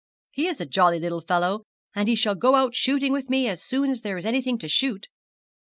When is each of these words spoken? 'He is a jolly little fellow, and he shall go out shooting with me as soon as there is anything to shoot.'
'He 0.31 0.47
is 0.47 0.59
a 0.59 0.65
jolly 0.65 0.99
little 0.99 1.21
fellow, 1.21 1.61
and 1.93 2.07
he 2.09 2.15
shall 2.15 2.33
go 2.33 2.55
out 2.55 2.73
shooting 2.73 3.13
with 3.13 3.29
me 3.29 3.47
as 3.47 3.63
soon 3.63 3.91
as 3.91 4.01
there 4.01 4.17
is 4.17 4.25
anything 4.25 4.57
to 4.57 4.67
shoot.' 4.67 5.05